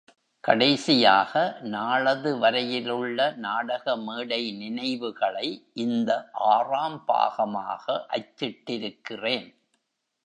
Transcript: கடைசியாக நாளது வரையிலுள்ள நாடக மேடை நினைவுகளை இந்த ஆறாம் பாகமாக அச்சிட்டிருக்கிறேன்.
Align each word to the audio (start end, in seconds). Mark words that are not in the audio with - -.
கடைசியாக 0.43 1.33
நாளது 1.73 2.31
வரையிலுள்ள 2.39 3.19
நாடக 3.37 3.95
மேடை 3.97 4.41
நினைவுகளை 4.51 5.47
இந்த 5.73 6.09
ஆறாம் 6.31 6.99
பாகமாக 7.07 8.05
அச்சிட்டிருக்கிறேன். 8.09 9.47